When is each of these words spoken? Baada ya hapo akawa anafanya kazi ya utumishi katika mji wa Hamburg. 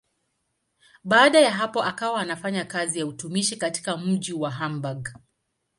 Baada 1.03 1.39
ya 1.39 1.51
hapo 1.51 1.83
akawa 1.83 2.21
anafanya 2.21 2.65
kazi 2.65 2.99
ya 2.99 3.05
utumishi 3.05 3.55
katika 3.55 3.97
mji 3.97 4.33
wa 4.33 4.51
Hamburg. 4.51 5.09